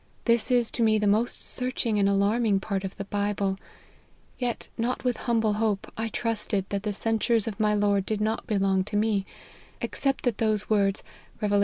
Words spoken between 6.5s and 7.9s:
that the censures of my